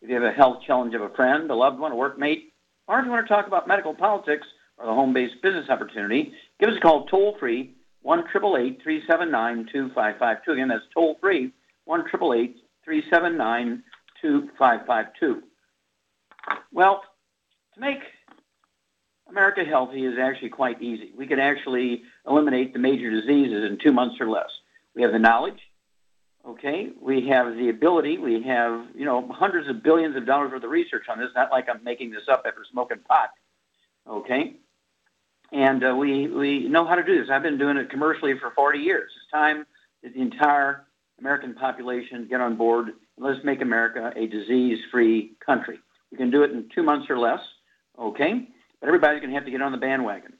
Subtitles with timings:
[0.00, 2.44] if you have a health challenge of a friend, a loved one, a workmate,
[2.86, 4.46] or if you want to talk about medical politics
[4.76, 7.74] or the home-based business opportunity, give us a call toll-free,
[8.06, 10.48] 1-379-2552.
[10.48, 11.52] Again, that's toll-free,
[11.88, 13.82] 1-379-2552.
[16.72, 17.02] Well,
[17.74, 17.98] to make
[19.28, 21.12] America healthy is actually quite easy.
[21.16, 24.48] We can actually eliminate the major diseases in two months or less.
[24.94, 25.60] We have the knowledge,
[26.48, 26.90] okay?
[27.00, 28.18] We have the ability.
[28.18, 31.28] We have, you know, hundreds of billions of dollars worth of research on this.
[31.34, 33.30] Not like I'm making this up after smoking pot,
[34.08, 34.54] okay?
[35.52, 37.30] And uh, we, we know how to do this.
[37.30, 39.10] I've been doing it commercially for 40 years.
[39.16, 39.64] It's time
[40.02, 40.86] that the entire
[41.18, 45.78] American population get on board and let's make America a disease-free country.
[46.10, 47.40] We can do it in two months or less,
[47.98, 48.48] okay?
[48.80, 50.34] but everybody's going to have to get on the bandwagon.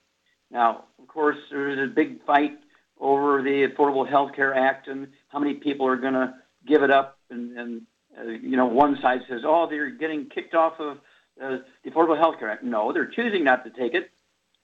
[0.51, 2.53] Now, of course, there's a big fight
[3.01, 6.35] over the Affordable Health Care Act and how many people are going to
[6.67, 7.19] give it up.
[7.31, 7.83] And, and
[8.19, 10.99] uh, you know, one side says, oh, they're getting kicked off of
[11.43, 12.65] uh, the Affordable Health Care Act.
[12.65, 14.11] No, they're choosing not to take it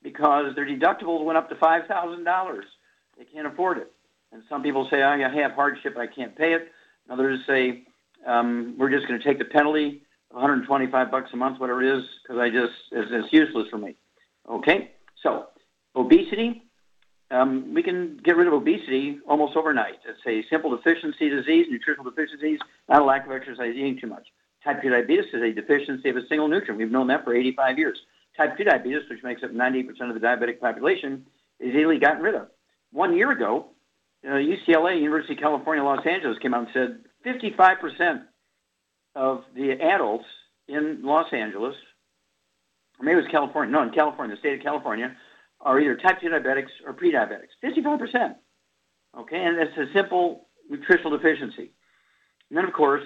[0.03, 2.61] because their deductibles went up to $5,000.
[3.19, 3.93] They can't afford it.
[4.33, 6.73] And some people say, oh, I have hardship, I can't pay it.
[7.09, 7.85] Others say,
[8.27, 12.05] um, we're just going to take the penalty 125 bucks a month, whatever it is,
[12.23, 13.95] because I just it's, it's, useless for me.
[14.51, 14.91] Okay,
[15.23, 15.47] so
[15.95, 16.64] obesity,
[17.34, 19.99] um, we can get rid of obesity almost overnight.
[20.09, 24.28] It's a simple deficiency disease, nutritional deficiencies, not a lack of exercise, eating too much.
[24.62, 26.78] Type 2 diabetes is a deficiency of a single nutrient.
[26.78, 27.99] We've known that for 85 years.
[28.37, 31.27] Type 2 diabetes, which makes up 98% of the diabetic population,
[31.61, 32.49] is easily gotten rid of.
[32.93, 33.67] One year ago,
[34.25, 38.23] uh, UCLA, University of California, Los Angeles, came out and said 55%
[39.17, 40.25] of the adults
[40.69, 41.75] in Los Angeles,
[42.99, 45.15] or maybe it was California, no, in California, the state of California,
[45.65, 47.55] are either type 2 diabetics or pre-diabetics.
[47.65, 48.35] 55%.
[49.19, 51.73] Okay, and it's a simple nutritional deficiency.
[52.51, 53.05] And then, of course,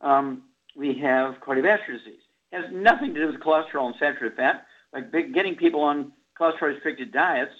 [0.00, 0.42] um,
[0.76, 2.22] we have cardiovascular disease.
[2.52, 4.66] It has nothing to do with cholesterol and saturated fat.
[4.92, 7.52] Like getting people on cholesterol-restricted diets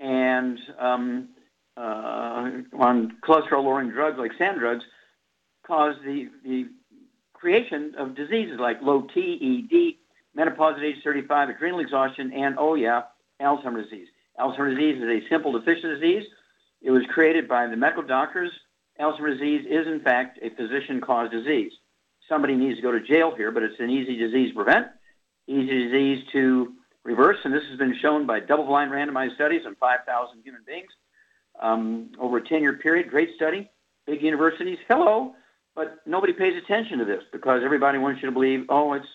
[0.00, 1.28] and um,
[1.76, 4.84] uh, on cholesterol-lowering drugs like statin drugs
[5.66, 6.66] cause the, the
[7.34, 9.94] creation of diseases like low T, ED,
[10.34, 13.02] menopause at age 35, adrenal exhaustion, and, oh yeah,
[13.40, 14.08] Alzheimer's disease.
[14.38, 16.24] Alzheimer's disease is a simple deficient disease.
[16.82, 18.50] It was created by the medical doctors.
[19.00, 21.72] Alzheimer's disease is, in fact, a physician-caused disease.
[22.28, 24.88] Somebody needs to go to jail here, but it's an easy disease to prevent,
[25.46, 30.42] easy disease to reverse, and this has been shown by double-blind randomized studies on 5,000
[30.42, 30.90] human beings
[31.60, 33.10] um, over a 10-year period.
[33.10, 33.70] Great study.
[34.06, 34.78] Big universities.
[34.88, 35.34] Hello.
[35.74, 39.06] But nobody pays attention to this because everybody wants you to believe, oh, it's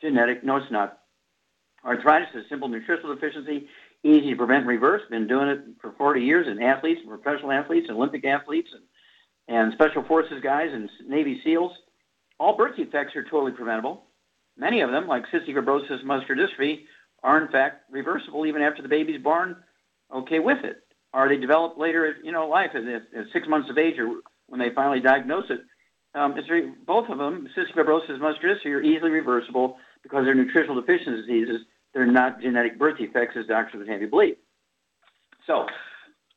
[0.00, 0.44] genetic.
[0.44, 0.99] No, it's not.
[1.84, 3.66] Arthritis is a simple nutritional deficiency,
[4.02, 5.02] easy to prevent reverse.
[5.10, 10.02] Been doing it for 40 years in athletes, professional athletes, Olympic athletes, and, and special
[10.04, 11.72] forces guys and Navy SEALs.
[12.38, 14.04] All birth defects are totally preventable.
[14.56, 16.80] Many of them, like cystic fibrosis, muscular dystrophy,
[17.22, 19.56] are in fact reversible even after the baby's born
[20.14, 20.82] okay with it.
[21.12, 24.60] Or they develop later, you know, life at, at six months of age or when
[24.60, 25.60] they finally diagnose it
[26.14, 30.34] um, it's very, both of them, cystic fibrosis muscular dystrophy, are easily reversible because they're
[30.34, 31.62] nutritional deficiency diseases.
[31.92, 34.36] They're not genetic birth defects, as doctors would have you believe.
[35.46, 35.66] So,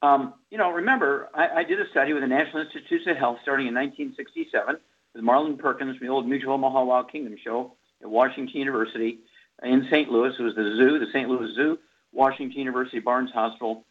[0.02, 3.38] um, you know, remember, I, I, did a study with the National Institutes of Health
[3.42, 4.78] starting in 1967
[5.14, 9.20] with Marlin Perkins from the old Mutual Omaha Wild Kingdom show at Washington University
[9.62, 10.10] in St.
[10.10, 10.34] Louis.
[10.38, 11.30] It was the zoo, the St.
[11.30, 11.78] Louis Zoo,
[12.12, 13.86] Washington University Barnes Hospital,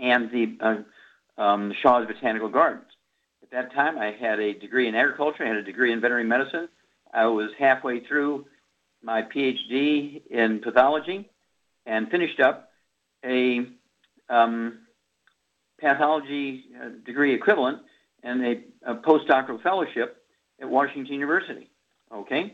[0.00, 2.90] and the uh, um, Shaw's Botanical Gardens.
[3.42, 6.24] At that time, I had a degree in agriculture, I had a degree in veterinary
[6.24, 6.68] medicine.
[7.14, 8.46] I was halfway through
[9.02, 11.30] my PhD in pathology
[11.86, 12.70] and finished up
[13.24, 13.66] a
[14.28, 14.80] um,
[15.80, 17.82] pathology uh, degree equivalent
[18.22, 20.24] and a, a, postdoctoral fellowship
[20.60, 21.70] at Washington University.
[22.12, 22.52] Okay,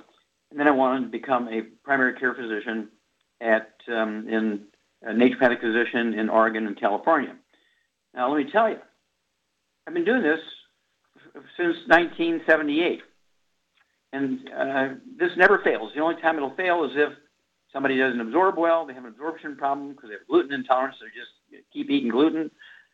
[0.50, 2.88] and then I wanted to become a primary care physician
[3.40, 4.62] at um, in
[5.02, 7.36] a naturopathic physician in Oregon and California.
[8.14, 8.76] Now, let me tell you,
[9.86, 10.40] I've been doing this
[11.56, 13.00] since 1978,
[14.12, 15.92] and uh, this never fails.
[15.94, 17.12] The only time it'll fail is if
[17.72, 21.06] somebody doesn't absorb well, they have an absorption problem because they have gluten intolerance, they
[21.08, 22.50] just keep eating gluten.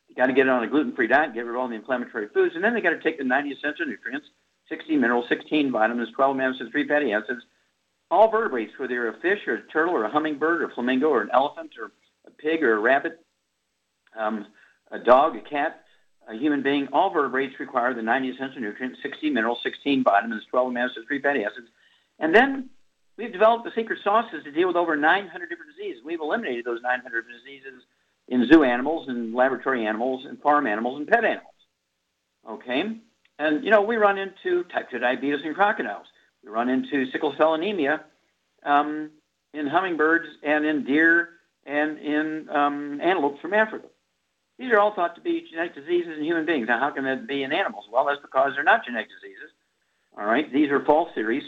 [0.09, 2.29] You got to get it on a gluten-free diet, get rid of all the inflammatory
[2.33, 4.27] foods, and then they got to take the 90 essential nutrients,
[4.69, 7.41] 60 minerals, 16 vitamins, 12 amino acids, 3 fatty acids,
[8.11, 11.09] all vertebrates, whether you're a fish or a turtle or a hummingbird or a flamingo
[11.09, 11.91] or an elephant or
[12.27, 13.21] a pig or a rabbit,
[14.19, 14.47] um,
[14.93, 15.83] a dog, a cat,
[16.29, 20.73] a human being, all vertebrates require the 90 essential nutrients, 60 minerals, 16 vitamins, 12
[20.73, 21.69] amino acids, 3 fatty acids.
[22.19, 22.71] And then
[23.17, 26.03] we've developed the secret sauces to deal with over 900 different diseases.
[26.05, 27.83] We've eliminated those 900 diseases
[28.29, 31.55] in zoo animals and laboratory animals and farm animals and pet animals.
[32.49, 32.99] Okay?
[33.39, 36.07] And, you know, we run into type 2 diabetes in crocodiles.
[36.43, 38.05] We run into sickle cell anemia
[38.65, 39.11] um,
[39.53, 41.31] in hummingbirds and in deer
[41.65, 43.87] and in um, antelopes from Africa.
[44.59, 46.67] These are all thought to be genetic diseases in human beings.
[46.69, 47.85] Now, how can that be in animals?
[47.93, 49.51] Well, that's because they're not genetic diseases.
[50.19, 51.45] All right, these are false theories,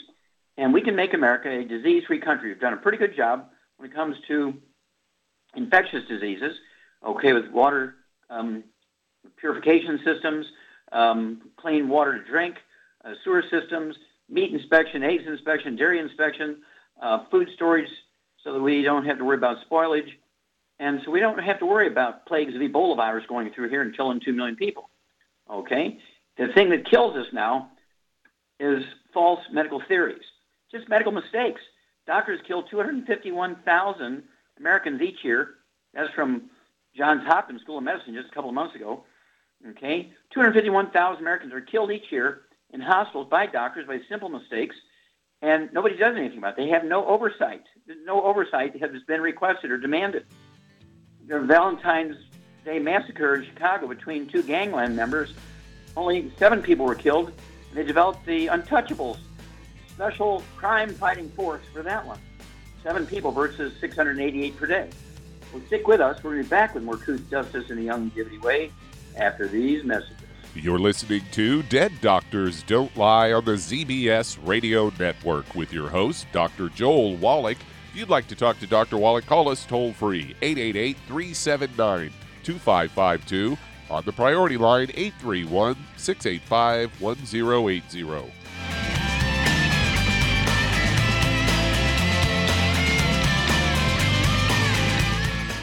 [0.59, 2.51] and we can make America a disease-free country.
[2.51, 4.55] We've done a pretty good job when it comes to
[5.57, 6.55] infectious diseases.
[7.07, 7.95] Okay, with water
[8.29, 8.65] um,
[9.37, 10.45] purification systems,
[10.93, 12.57] um, clean water to drink,
[13.05, 13.97] uh, sewer systems,
[14.29, 16.59] meat inspection, eggs inspection, dairy inspection,
[17.01, 17.89] uh, food storage,
[18.45, 20.11] so that we don't have to worry about spoilage.
[20.81, 23.83] And so we don't have to worry about plagues of Ebola virus going through here
[23.83, 24.91] and killing 2 million people.
[25.51, 25.99] Okay?
[26.37, 27.71] The thing that kills us now
[28.61, 30.23] is false medical theories,
[30.71, 31.61] just medical mistakes.
[32.07, 34.23] Doctors kill 251,000
[34.59, 35.55] Americans each year.
[35.95, 36.51] That's from
[36.97, 39.05] Johns Hopkins School of Medicine just a couple of months ago.
[39.71, 40.13] Okay?
[40.33, 42.43] 251,000 Americans are killed each year
[42.73, 44.77] in hospitals by doctors by simple mistakes,
[45.43, 46.63] and nobody does anything about it.
[46.63, 47.63] They have no oversight.
[48.05, 50.27] No oversight has been requested or demanded
[51.29, 52.17] the Valentine's
[52.65, 55.35] Day massacre in Chicago between two gangland members,
[55.97, 57.33] only seven people were killed.
[57.75, 59.19] They developed the Untouchables,
[59.89, 62.19] special crime fighting force for that one.
[62.83, 64.91] Seven people versus 688 per day.
[65.53, 66.23] Well, stick with us.
[66.23, 68.71] We'll be back with more truth, justice, in a longevity way
[69.17, 70.17] after these messages.
[70.55, 76.27] You're listening to Dead Doctors Don't Lie on the ZBS Radio Network with your host,
[76.33, 76.69] Dr.
[76.71, 77.59] Joel Wallach
[77.95, 78.97] you'd like to talk to Dr.
[78.97, 82.13] Wallach, call us toll free 888 379
[82.43, 83.59] 2552
[83.91, 88.38] on the priority line 831 685 1080.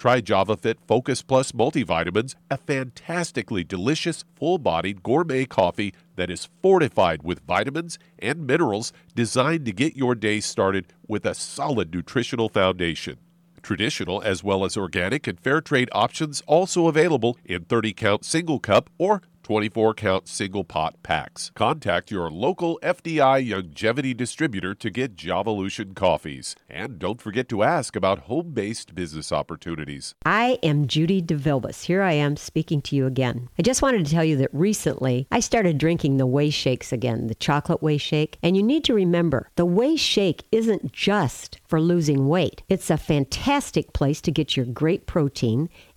[0.00, 7.22] Try JavaFit Focus Plus multivitamins, a fantastically delicious, full bodied gourmet coffee that is fortified
[7.22, 13.18] with vitamins and minerals designed to get your day started with a solid nutritional foundation.
[13.60, 18.58] Traditional as well as organic and fair trade options also available in 30 count single
[18.58, 21.50] cup or 24 count single pot packs.
[21.54, 26.56] Contact your local FDI Youngevity distributor to get Javalution coffees.
[26.68, 30.14] And don't forget to ask about home based business opportunities.
[30.24, 31.84] I am Judy DeVilbus.
[31.84, 33.48] Here I am speaking to you again.
[33.58, 37.26] I just wanted to tell you that recently I started drinking the Whey Shakes again,
[37.26, 38.38] the chocolate Whey Shake.
[38.42, 42.96] And you need to remember the Whey Shake isn't just for losing weight, it's a
[42.96, 45.68] fantastic place to get your great protein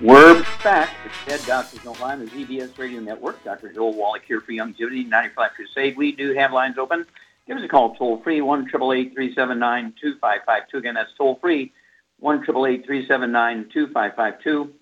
[0.00, 0.90] We're back.
[1.06, 3.42] It's Dead Doctors Don't Lie on the ZBS Radio Network.
[3.44, 3.72] Dr.
[3.72, 5.96] Joel Wallach here for Youngevity 95 Crusade.
[5.96, 7.06] We do have lines open.
[7.46, 10.78] Give us a call toll free, 1 379 2552.
[10.78, 11.72] Again, that's toll free,
[12.18, 14.72] 1 379 2552.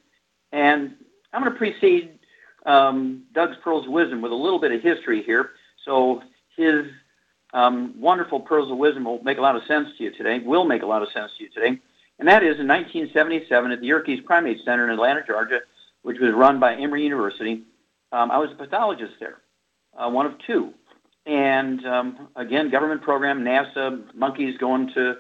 [0.51, 0.95] And
[1.35, 2.19] I'm going to precede
[2.65, 5.51] um, Doug's Pearls of Wisdom with a little bit of history here.
[5.85, 6.23] So
[6.57, 6.87] his
[7.53, 10.65] um, wonderful Pearls of Wisdom will make a lot of sense to you today, will
[10.65, 11.81] make a lot of sense to you today.
[12.23, 15.59] And that is in 1977 at the Yerkes Primate Center in Atlanta, Georgia,
[16.03, 17.65] which was run by Emory University.
[18.13, 19.39] Um, I was a pathologist there,
[19.99, 20.73] uh, one of two.
[21.27, 25.17] And um, again, government program, NASA, monkeys going to,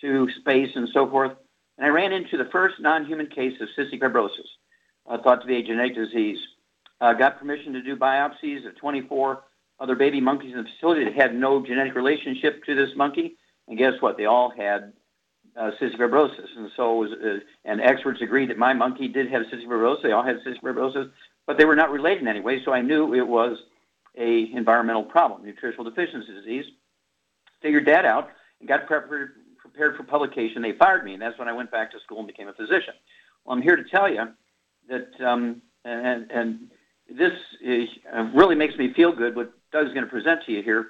[0.00, 1.32] to space and so forth.
[1.76, 4.48] And I ran into the first non human case of cystic fibrosis,
[5.06, 6.38] uh, thought to be a genetic disease.
[6.98, 9.42] Uh, got permission to do biopsies of 24
[9.80, 13.36] other baby monkeys in the facility that had no genetic relationship to this monkey.
[13.68, 14.16] And guess what?
[14.16, 14.94] They all had
[15.58, 16.46] uh, cystic fibrosis.
[16.56, 20.02] And so, was, uh, and experts agreed that my monkey did have cystic fibrosis.
[20.02, 21.10] They all had cystic fibrosis,
[21.46, 22.62] but they were not related in any way.
[22.64, 23.58] So I knew it was
[24.16, 26.64] a environmental problem, nutritional deficiency disease.
[27.62, 30.62] Figured that out and got prepared prepared for publication.
[30.62, 32.94] They fired me, and that's when I went back to school and became a physician.
[33.44, 34.28] Well, I'm here to tell you
[34.88, 36.70] that, um, and, and
[37.08, 40.62] this is, uh, really makes me feel good what Doug's going to present to you
[40.62, 40.88] here.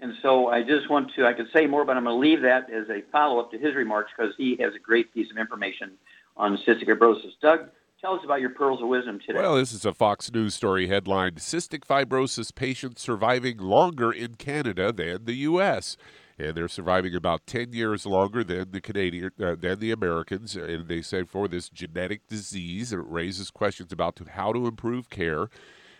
[0.00, 2.42] And so I just want to, I could say more, but I'm going to leave
[2.42, 5.36] that as a follow up to his remarks because he has a great piece of
[5.36, 5.92] information
[6.36, 7.32] on cystic fibrosis.
[7.42, 7.68] Doug,
[8.00, 9.38] tell us about your pearls of wisdom today.
[9.38, 14.92] Well, this is a Fox News story headlined Cystic fibrosis patients surviving longer in Canada
[14.92, 15.96] than the U.S
[16.40, 20.88] and they're surviving about 10 years longer than the Canadian uh, than the Americans and
[20.88, 25.48] they say for this genetic disease it raises questions about how to improve care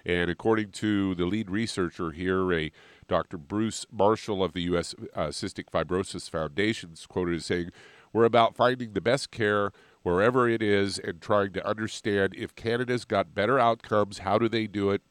[0.05, 2.73] and according to the lead researcher here a
[3.11, 3.39] Dr.
[3.39, 4.95] Bruce Marshall of the U.S.
[5.17, 7.71] Uh, Cystic Fibrosis Foundation is quoted as saying
[8.13, 9.73] we're about finding the best care
[10.05, 14.69] wherever it is and trying to understand if Canada's got better outcomes how do they
[14.69, 15.03] do it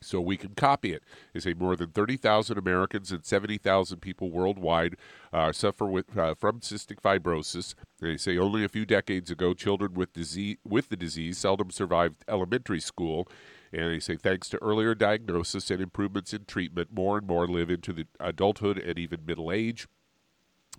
[0.00, 1.02] so we can copy it.
[1.32, 4.96] They say more than 30,000 Americans and 70,000 people worldwide
[5.32, 7.74] uh, suffer with, uh, from cystic fibrosis.
[8.00, 12.24] They say only a few decades ago, children with disease with the disease seldom survived
[12.28, 13.26] elementary school.
[13.74, 17.70] And they say thanks to earlier diagnosis and improvements in treatment, more and more live
[17.70, 19.88] into the adulthood and even middle age.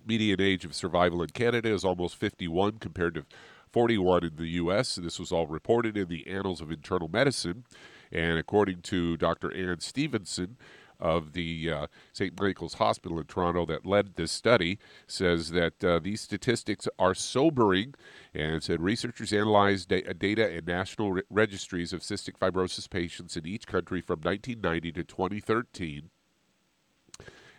[0.06, 3.26] Median age of survival in Canada is almost 51 compared to
[3.70, 4.94] 41 in the U.S.
[4.94, 7.64] This was all reported in the Annals of Internal Medicine.
[8.10, 9.52] And according to Dr.
[9.54, 10.56] Anne Stephenson,
[11.00, 12.38] of the uh, St.
[12.40, 17.94] Michael's Hospital in Toronto that led this study says that uh, these statistics are sobering
[18.34, 23.46] and said researchers analyzed da- data in national re- registries of cystic fibrosis patients in
[23.46, 26.10] each country from 1990 to 2013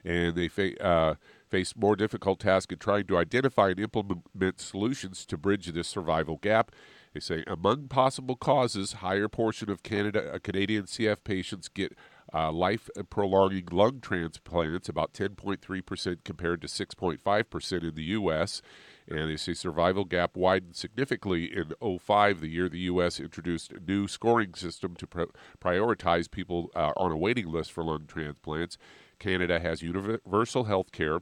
[0.06, 1.15] and they fa- uh,
[1.50, 6.38] face more difficult task in trying to identify and implement solutions to bridge this survival
[6.38, 6.72] gap
[7.17, 11.98] they say among possible causes, higher portion of Canada uh, Canadian CF patients get
[12.34, 18.62] uh, life prolonging lung transplants, about 10.3% compared to 6.5% in the U.S.
[19.07, 23.19] And they say survival gap widened significantly in 05, the year the U.S.
[23.19, 25.24] introduced a new scoring system to pr-
[25.62, 28.77] prioritize people uh, on a waiting list for lung transplants.
[29.19, 31.19] Canada has universal health care,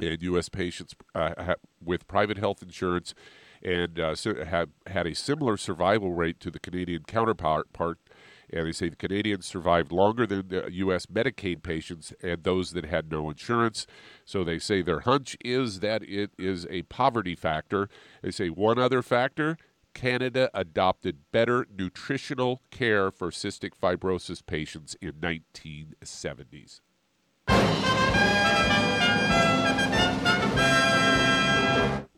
[0.00, 0.48] and U.S.
[0.48, 3.14] patients uh, with private health insurance
[3.62, 4.14] and uh,
[4.46, 7.68] had had a similar survival rate to the Canadian counterpart.
[8.52, 11.06] And they say the Canadians survived longer than the U.S.
[11.06, 13.86] Medicaid patients and those that had no insurance.
[14.24, 17.88] So they say their hunch is that it is a poverty factor.
[18.22, 19.56] They say one other factor
[19.94, 26.80] Canada adopted better nutritional care for cystic fibrosis patients in 1970s.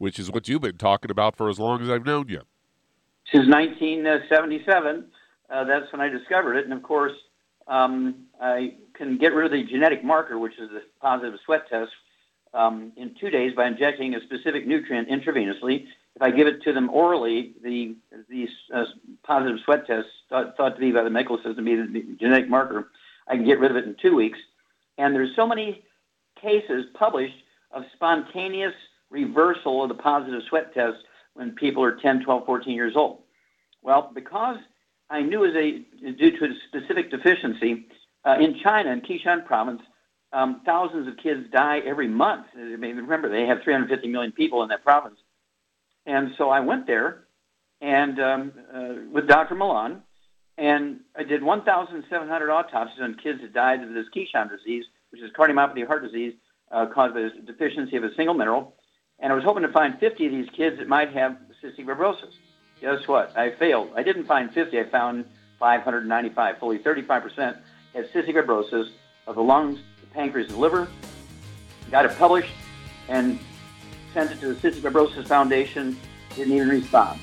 [0.04, 2.42] which is what you've been talking about for as long as I've known you.
[3.32, 5.06] Since 1977,
[5.50, 6.64] uh, that's when I discovered it.
[6.64, 7.12] And of course,
[7.66, 11.92] um, I can get rid of the genetic marker, which is the positive sweat test,
[12.52, 15.86] um, in two days by injecting a specific nutrient intravenously.
[16.14, 17.96] If I give it to them orally, the
[18.28, 18.84] these uh,
[19.24, 22.88] positive sweat tests thought, thought, to be by the medical system be the genetic marker,
[23.26, 24.38] I can get rid of it in two weeks.
[24.96, 25.82] And there's so many
[26.40, 27.34] cases published
[27.72, 28.74] of spontaneous
[29.10, 30.98] reversal of the positive sweat test
[31.34, 33.18] when people are 10, 12, 14 years old.
[33.82, 34.58] Well, because
[35.10, 37.86] I knew as a due to a specific deficiency
[38.24, 39.82] uh, in China, in Keshan province,
[40.32, 42.46] um, thousands of kids die every month.
[42.56, 45.18] I mean, remember, they have 350 million people in that province.
[46.06, 47.24] And so I went there
[47.80, 49.54] and um, uh, with Dr.
[49.54, 50.02] Milan,
[50.56, 55.30] and I did 1,700 autopsies on kids that died of this Keshan disease, which is
[55.32, 56.34] cardiomyopathy heart disease
[56.70, 58.74] uh, caused by a deficiency of a single mineral
[59.18, 62.32] and I was hoping to find 50 of these kids that might have cystic fibrosis.
[62.84, 63.36] Guess what?
[63.36, 63.90] I failed.
[63.96, 64.78] I didn't find 50.
[64.78, 65.24] I found
[65.58, 66.58] 595.
[66.58, 67.56] Fully 35%
[67.94, 68.90] had cystic fibrosis
[69.26, 70.88] of the lungs, the pancreas, and liver.
[71.90, 72.52] Got it published
[73.08, 73.38] and
[74.12, 75.98] sent it to the Cystic Fibrosis Foundation.
[76.36, 77.20] Didn't even respond.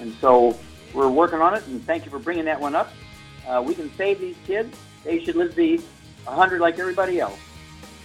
[0.00, 0.58] And so
[0.92, 2.92] we're working on it, and thank you for bringing that one up.
[3.46, 4.76] Uh, we can save these kids.
[5.04, 5.78] They should live to be
[6.24, 7.38] 100 like everybody else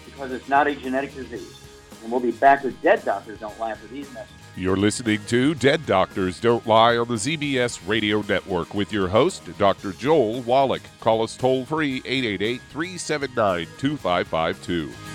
[0.05, 1.61] because it's not a genetic disease.
[2.03, 4.44] And we'll be back with Dead Doctors Don't Lie for these messages.
[4.57, 9.43] You're listening to Dead Doctors Don't Lie on the ZBS Radio Network with your host,
[9.57, 9.91] Dr.
[9.91, 10.83] Joel Wallach.
[11.01, 15.14] Call us toll free 888 379 2552.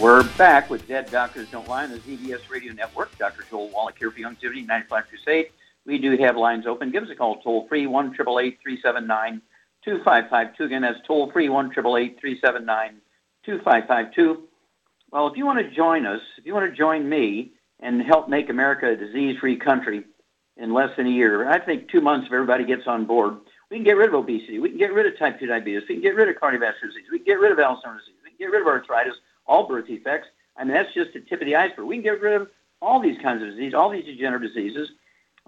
[0.00, 3.16] We're back with Dead Doctors Don't Lie on the ZBS Radio Network.
[3.16, 3.44] Dr.
[3.48, 5.50] Joel Wallach here for Youngevity 95 Crusade.
[5.86, 6.90] We do have lines open.
[6.90, 9.40] Give us a call toll free 1 379
[9.84, 10.64] 2552.
[10.64, 12.96] Again, that's toll free 1 379
[13.46, 14.42] 2552.
[15.12, 18.28] Well, if you want to join us, if you want to join me and help
[18.28, 20.02] make America a disease free country
[20.56, 23.36] in less than a year, I think two months if everybody gets on board,
[23.70, 24.58] we can get rid of obesity.
[24.58, 25.84] We can get rid of type 2 diabetes.
[25.88, 27.06] We can get rid of cardiovascular disease.
[27.12, 28.20] We can get rid of Alzheimer's disease.
[28.24, 29.14] We can get rid of arthritis
[29.46, 30.28] all birth defects.
[30.56, 31.86] I mean, that's just the tip of the iceberg.
[31.86, 32.48] We can get rid of
[32.80, 34.90] all these kinds of diseases, all these degenerative diseases,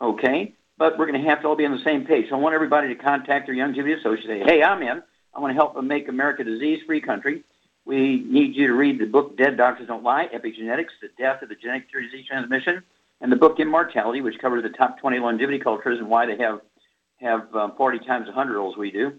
[0.00, 0.54] okay?
[0.78, 2.28] But we're going to have to all be on the same page.
[2.28, 5.02] So I want everybody to contact their Youngevity associate say, hey, I'm in.
[5.34, 7.44] I want to help them make America a disease-free country.
[7.84, 11.50] We need you to read the book Dead Doctors Don't Lie, Epigenetics, The Death of
[11.50, 12.82] the Genetic Disease Transmission,
[13.20, 16.60] and the book Immortality, which covers the top 20 longevity cultures and why they have
[17.20, 19.14] have um, 40 times 100 olds we do.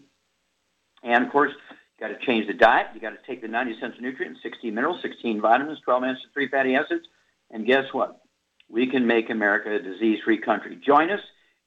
[1.03, 1.51] And of course,
[1.99, 2.87] got to change the diet.
[2.93, 6.47] You got to take the 90 essential nutrients, 16 minerals, 16 vitamins, 12 minutes, three
[6.47, 7.05] fatty acids.
[7.51, 8.21] And guess what?
[8.69, 10.77] We can make America a disease-free country.
[10.85, 11.21] Join us,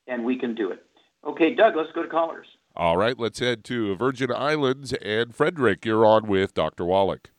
[0.06, 0.84] and we can do it.
[1.24, 2.46] Okay, Doug, let's go to callers.
[2.76, 4.92] All right, let's head to Virgin Islands.
[5.02, 6.84] And Frederick, you're on with Dr.
[6.84, 7.30] Wallach.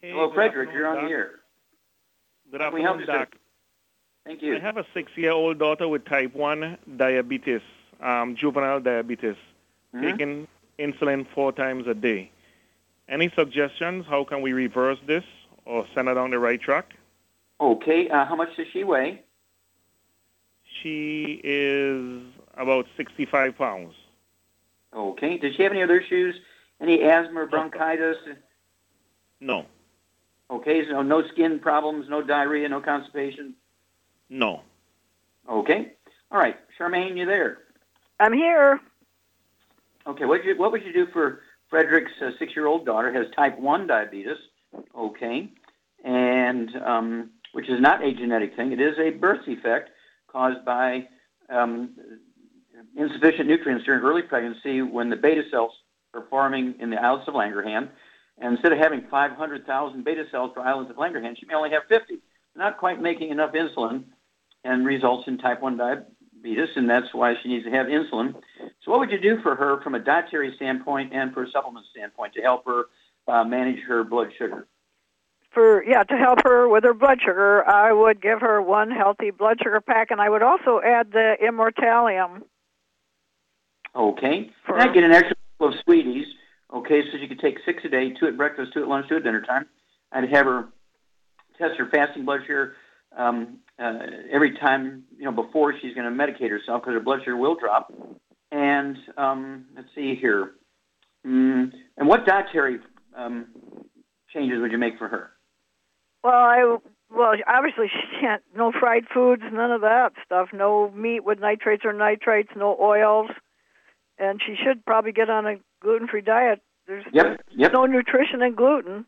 [0.00, 0.70] Hey, Hello, Frederick.
[0.72, 1.04] You're on doc.
[1.04, 1.30] the air.
[2.50, 3.24] Good How can we help afternoon, you.
[3.26, 3.34] Doc.
[4.24, 4.56] Thank you.
[4.56, 7.60] I have a six-year-old daughter with type 1 diabetes,
[8.00, 9.36] um, juvenile diabetes,
[9.94, 10.00] Mhm.
[10.10, 12.30] taking insulin four times a day.
[13.08, 14.06] Any suggestions?
[14.08, 15.24] How can we reverse this
[15.64, 16.94] or send her down the right track?
[17.60, 19.22] Okay, uh, how much does she weigh?
[20.82, 22.22] She is
[22.56, 23.94] about 65 pounds.
[24.94, 25.38] Okay.
[25.38, 26.34] Does she have any other issues?
[26.80, 28.16] Any asthma or bronchitis?
[29.40, 29.66] No,
[30.50, 33.54] Okay, so no skin problems, no diarrhea, no constipation.
[34.28, 34.60] no.
[35.48, 35.92] Okay.
[36.30, 37.58] All right, Charmaine, you there?
[38.20, 38.78] I'm here.
[40.06, 40.24] Okay.
[40.24, 44.36] What you what would you do for Frederick's uh, six-year-old daughter has type one diabetes?
[44.96, 45.52] Okay,
[46.04, 48.72] and um, which is not a genetic thing.
[48.72, 49.90] It is a birth defect
[50.30, 51.08] caused by
[51.50, 51.90] um,
[52.96, 55.72] insufficient nutrients during early pregnancy when the beta cells
[56.14, 57.88] are forming in the islets of Langerhans.
[58.38, 61.82] And instead of having 500,000 beta cells per islet of Langerhans, she may only have
[61.88, 62.18] 50.
[62.56, 64.04] Not quite making enough insulin,
[64.64, 65.76] and results in type 1
[66.42, 68.34] diabetes, and that's why she needs to have insulin.
[68.84, 71.86] So, what would you do for her from a dietary standpoint and for a supplement
[71.90, 72.84] standpoint to help her
[73.28, 74.66] uh, manage her blood sugar?
[75.52, 79.30] For yeah, to help her with her blood sugar, I would give her one healthy
[79.30, 82.42] blood sugar pack, and I would also add the Immortalium.
[83.94, 84.50] Okay.
[84.66, 86.26] For- And I'd get an extra couple of sweeties.
[86.72, 89.16] Okay, so she could take six a day, two at breakfast, two at lunch, two
[89.16, 89.66] at dinner time.
[90.10, 90.68] I'd have her
[91.58, 92.76] test her fasting blood sugar
[93.14, 93.98] um, uh,
[94.30, 97.54] every time, you know, before she's going to medicate herself because her blood sugar will
[97.54, 97.92] drop.
[98.50, 100.54] And um, let's see here.
[101.24, 102.80] Mm, and what dietary
[103.16, 103.46] um,
[104.34, 105.30] changes would you make for her?
[106.24, 106.76] Well, I
[107.08, 110.48] well obviously she can't no fried foods, none of that stuff.
[110.52, 113.30] No meat with nitrates or nitrites, no oils,
[114.18, 116.60] and she should probably get on a gluten-free diet.
[116.88, 117.72] There's Yep, yep.
[117.72, 119.06] no nutrition in gluten.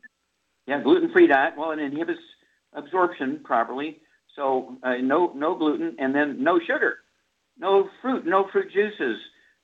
[0.68, 1.54] Yeah, gluten-free diet.
[1.58, 2.20] Well, it inhibits
[2.72, 3.98] absorption properly.
[4.36, 6.98] So uh, no no gluten, and then no sugar,
[7.58, 9.18] no fruit, no fruit juices,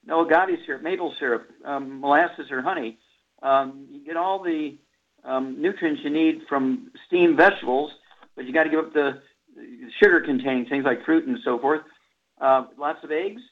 [0.05, 2.99] no agave syrup, maple syrup, um, molasses or honey.
[3.43, 4.79] Um, you get all the
[5.25, 7.91] um, nutrients you need from steamed vegetables,
[8.37, 9.21] but you got to give up the
[9.99, 11.83] sugar-containing things like fruit and so forth.
[12.41, 13.43] Uh, lots of eggs.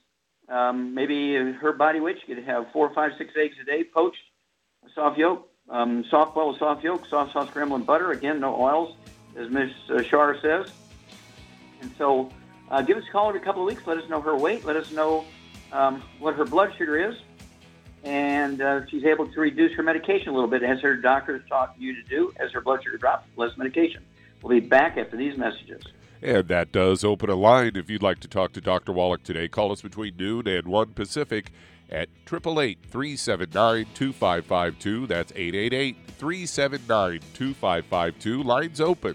[0.49, 4.17] Um, maybe her body she could have four, five, six eggs a day, poached,
[4.95, 8.13] soft yolk, um, soft boiled soft yolk, soft sauce scrambled butter.
[8.13, 8.97] Again, no oils,
[9.37, 9.71] as Ms.
[10.07, 10.73] Shar says.
[11.81, 12.31] And so,
[12.71, 13.87] uh, give us a call every couple of weeks.
[13.87, 14.65] Let us know her weight.
[14.65, 15.25] Let us know
[15.73, 17.17] um, what her blood sugar is,
[18.05, 21.75] and uh, she's able to reduce her medication a little bit, as her doctor taught
[21.79, 22.33] you to do.
[22.39, 24.03] As her blood sugar drops, less medication.
[24.43, 25.83] We'll be back after these messages.
[26.23, 27.73] And that does open a line.
[27.77, 28.93] If you'd like to talk to Dr.
[28.93, 31.53] Wallach today, call us between noon and 1 Pacific
[31.91, 35.07] at 888 379 2552.
[35.07, 38.43] That's 888 379 2552.
[38.43, 39.15] Lines open.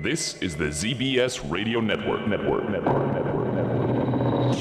[0.00, 2.24] This is the ZBS Radio Network.
[2.28, 2.70] Network.
[2.70, 3.14] Network.
[3.14, 3.52] Network.
[3.52, 4.56] Network.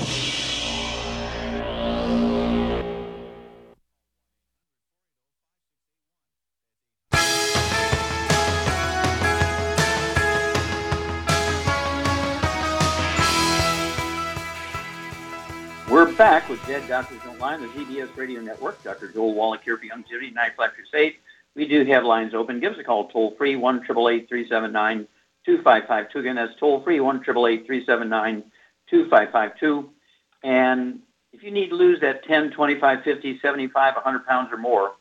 [15.87, 18.81] We're back with Dead Doctors Don't Lie, the ZBS Radio Network.
[18.83, 19.09] Dr.
[19.09, 21.17] Joel Wallach here for Youngevity, Night Flat Crusade.
[21.53, 22.59] We do have lines open.
[22.59, 25.07] Give us a call toll free, 1 379
[25.47, 26.19] 2552.
[26.19, 28.43] Again, that's toll free, 1 379
[28.89, 29.89] 2552.
[30.43, 30.99] And
[31.33, 34.91] if you need to lose that 10, 25, 50, 75, 100 pounds or more,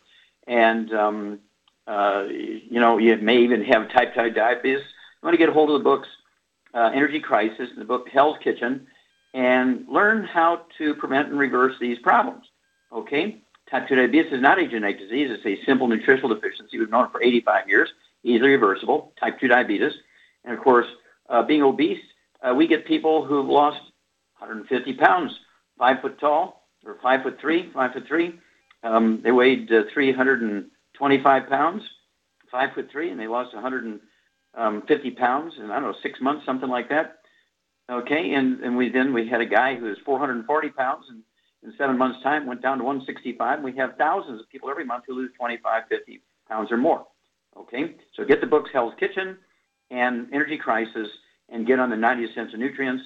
[0.47, 1.39] and um,
[1.87, 5.53] uh, you know, you may even have type 2 diabetes, you want to get a
[5.53, 6.09] hold of the books
[6.75, 8.87] uh, Energy Crisis and the book Hell's Kitchen
[9.35, 12.45] and learn how to prevent and reverse these problems.
[12.93, 13.43] Okay?
[13.71, 15.29] Type 2 diabetes is not a genetic disease.
[15.31, 16.79] It's a simple nutritional deficiency.
[16.79, 17.89] We've known it for 85 years,
[18.23, 19.93] easily reversible, type 2 diabetes.
[20.47, 20.87] And of course,
[21.29, 22.01] uh, being obese,
[22.43, 23.81] uh, we get people who've lost
[24.39, 25.33] 150 pounds,
[25.79, 28.39] five foot tall, or five foot three, five foot three.
[28.83, 31.83] Um, they weighed uh, 325 pounds,
[32.51, 36.69] five foot three, and they lost 150 pounds in I don't know six months, something
[36.69, 37.19] like that.
[37.91, 41.23] Okay, and and we then we had a guy who was 440 pounds and
[41.63, 43.63] in seven months' time went down to 165.
[43.63, 47.07] We have thousands of people every month who lose 25, 50 pounds or more.
[47.57, 49.39] Okay, so get the books Hell's Kitchen
[49.91, 51.09] and Energy Crisis
[51.49, 53.05] and get on the 90 cents of nutrients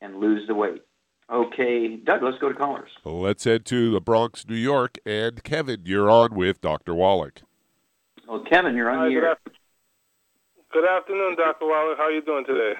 [0.00, 0.82] and lose the weight.
[1.30, 2.90] Okay, Doug, let's go to callers.
[3.04, 4.98] Let's head to the Bronx, New York.
[5.04, 6.94] And Kevin, you're on with Dr.
[6.94, 7.42] Wallach.
[8.26, 9.30] Well, Kevin, you're on Hi, the good, air.
[9.32, 9.52] after-
[10.72, 11.66] good afternoon, Dr.
[11.66, 11.98] Wallach.
[11.98, 12.74] How are you doing today?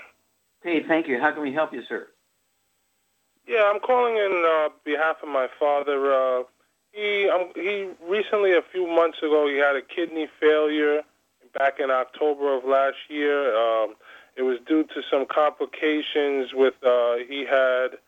[0.62, 1.20] Hey, thank you.
[1.20, 2.08] How can we help you, sir?
[3.46, 6.12] Yeah, I'm calling in uh, behalf of my father.
[6.12, 6.42] Uh,
[6.92, 11.02] he um, he recently, a few months ago, he had a kidney failure
[11.58, 13.54] back in October of last year.
[13.56, 13.94] Um,
[14.36, 17.98] it was due to some complications with uh, he had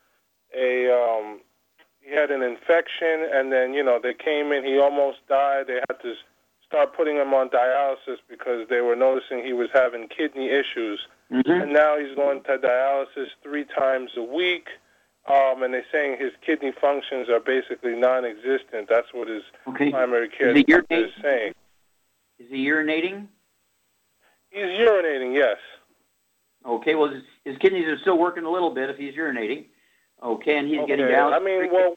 [0.57, 1.41] a um,
[2.01, 4.65] he had an infection, and then you know they came in.
[4.65, 5.67] He almost died.
[5.67, 6.15] They had to
[6.67, 11.01] start putting him on dialysis because they were noticing he was having kidney issues.
[11.33, 11.51] Mm-hmm.
[11.51, 14.69] And now he's going to dialysis three times a week.
[15.29, 18.89] Um, and they're saying his kidney functions are basically non-existent.
[18.89, 19.91] That's what his Okay.
[19.91, 21.53] primary care Is saying.
[22.39, 23.27] Is he urinating?
[24.51, 25.57] He's urinating, yes.
[26.67, 29.67] Okay, well, his, his kidneys are still working a little bit if he's urinating.
[30.23, 31.15] Okay, and he's getting Okay.
[31.15, 31.33] down.
[31.33, 31.95] I mean, well,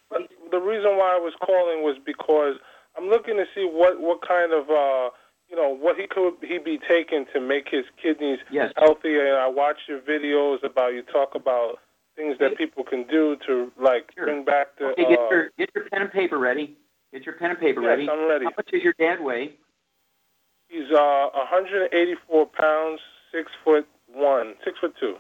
[0.52, 2.56] the reason why I was calling was because
[2.98, 5.10] I'm looking to see what what kind of uh,
[5.50, 8.72] you know what he could he be taking to make his kidneys Yes.
[8.78, 9.20] healthy.
[9.20, 11.80] And I watch your videos about you talk about
[12.16, 14.26] things that people can do to like Sure.
[14.26, 14.92] bring back the.
[14.92, 16.78] Okay, get uh, your get your pen and paper ready.
[17.12, 18.10] Get your pen and paper yes, ready.
[18.10, 18.46] I'm ready.
[18.46, 19.58] How much does your dad weigh?
[20.74, 23.00] He's uh 184 pounds,
[23.32, 25.18] six foot one, six foot two.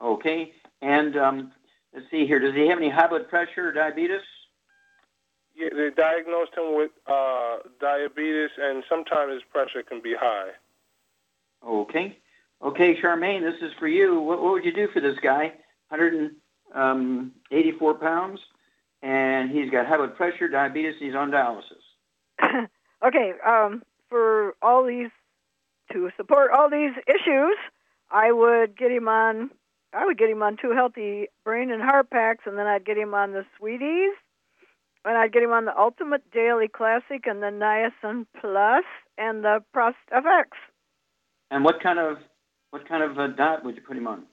[0.00, 1.52] Okay, and um,
[1.92, 2.38] let's see here.
[2.38, 4.20] Does he have any high blood pressure or diabetes?
[5.56, 10.50] Yeah, they diagnosed him with uh, diabetes, and sometimes his pressure can be high.
[11.66, 12.16] Okay.
[12.62, 14.20] Okay, Charmaine, this is for you.
[14.20, 15.54] What, what would you do for this guy?
[15.88, 18.38] 184 pounds,
[19.02, 21.82] and he's got high blood pressure, diabetes, he's on dialysis.
[23.04, 23.82] okay, um,
[24.16, 25.10] for all these,
[25.92, 27.56] to support all these issues,
[28.10, 29.50] I would get him on.
[29.92, 32.96] I would get him on two healthy brain and heart packs, and then I'd get
[32.96, 34.14] him on the Sweeties,
[35.04, 38.84] and I'd get him on the Ultimate Daily Classic, and the Niacin Plus,
[39.18, 40.44] and the Prost FX.
[41.50, 42.16] And what kind of
[42.70, 44.24] what kind of a diet would you put him on?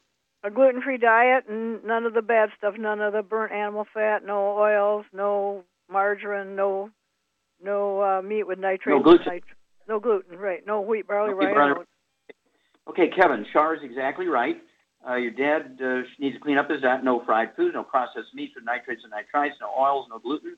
[0.46, 4.26] A gluten-free diet, and none of the bad stuff, none of the burnt animal fat,
[4.26, 6.90] no oils, no margarine, no
[7.62, 8.88] no uh, meat with nitrates.
[8.88, 9.34] No gluten.
[9.34, 9.44] Nit-
[9.88, 10.66] no gluten, right?
[10.66, 11.54] No wheat, barley, Okay, rice.
[11.54, 11.86] brother.
[12.90, 14.58] Okay, Kevin, Char is exactly right.
[15.08, 17.04] Uh, your dad uh, needs to clean up his diet.
[17.04, 20.56] No fried foods, no processed meats with nitrates and nitrites, no oils, no gluten.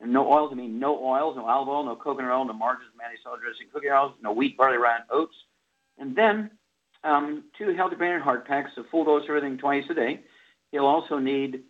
[0.00, 2.88] And no oils, I mean no oils, no olive oil, no coconut oil, no margarine,
[2.98, 5.34] mayonnaise, salad dressing, cooking oils, no wheat, barley, rye, and oats.
[5.98, 6.50] And then
[7.04, 10.20] um, two healthy brain and heart packs, a full dose of everything twice a day.
[10.72, 11.62] He'll also need,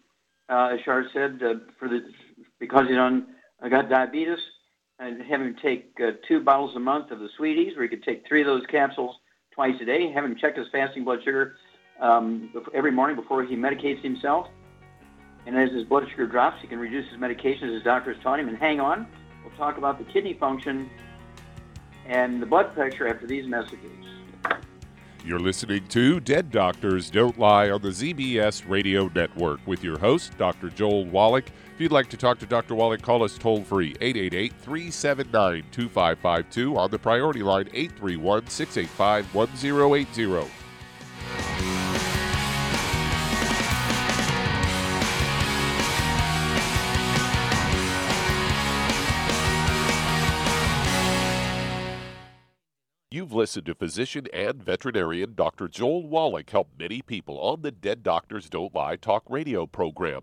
[0.48, 2.00] uh, as Char said, uh, for the
[2.58, 3.26] because he's on
[3.62, 4.38] uh, got diabetes,
[5.02, 8.04] and have him take uh, two bottles a month of the sweeties, where he could
[8.04, 9.16] take three of those capsules
[9.50, 10.12] twice a day.
[10.12, 11.56] Have him check his fasting blood sugar
[12.00, 14.46] um, every morning before he medicates himself.
[15.44, 18.22] And as his blood sugar drops, he can reduce his medication as his doctor has
[18.22, 18.48] taught him.
[18.48, 19.08] And hang on,
[19.44, 20.88] we'll talk about the kidney function
[22.06, 23.90] and the blood pressure after these messages.
[25.24, 30.36] You're listening to Dead Doctors Don't Lie on the ZBS Radio Network with your host,
[30.36, 30.68] Dr.
[30.68, 31.46] Joel Wallach.
[31.74, 32.74] If you'd like to talk to Dr.
[32.74, 40.50] Wallach, call us toll free 888 379 2552 on the priority line 831 685 1080.
[53.10, 55.68] You've listened to physician and veterinarian Dr.
[55.68, 60.22] Joel Wallach help many people on the Dead Doctors Don't Lie talk radio program.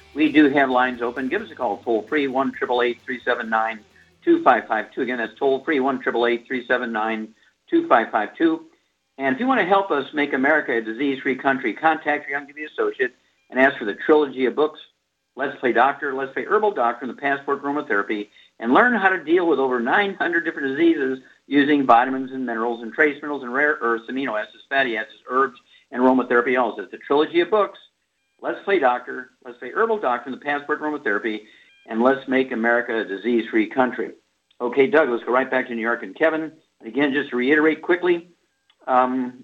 [0.13, 1.29] We do have lines open.
[1.29, 3.79] Give us a call toll free, 1 379
[4.23, 5.01] 2552.
[5.01, 7.33] Again, that's toll free, 1 379
[7.69, 8.65] 2552.
[9.17, 12.39] And if you want to help us make America a disease free country, contact your
[12.39, 13.13] Youngevity associate
[13.49, 14.79] and ask for the trilogy of books
[15.35, 19.23] Let's Play Doctor, Let's Play Herbal Doctor, and the Passport Aromatherapy, and learn how to
[19.23, 23.77] deal with over 900 different diseases using vitamins and minerals and trace minerals and rare
[23.81, 25.59] earths, amino acids, fatty acids, herbs,
[25.91, 26.83] and aromatherapy also.
[26.83, 27.79] It's a trilogy of books.
[28.41, 31.41] Let's Play Doctor, Let's Play Herbal Doctor, and the Passport Aromatherapy,
[31.85, 34.11] and let's make America a disease-free country.
[34.59, 36.51] Okay, Doug, let's go right back to New York and Kevin.
[36.83, 38.29] Again, just to reiterate quickly,
[38.87, 39.43] um,